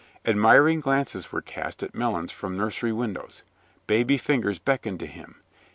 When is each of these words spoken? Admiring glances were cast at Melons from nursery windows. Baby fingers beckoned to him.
Admiring 0.25 0.79
glances 0.79 1.31
were 1.31 1.43
cast 1.43 1.83
at 1.83 1.93
Melons 1.93 2.31
from 2.31 2.57
nursery 2.57 2.91
windows. 2.91 3.43
Baby 3.85 4.17
fingers 4.17 4.57
beckoned 4.57 4.97
to 5.01 5.05
him. 5.05 5.35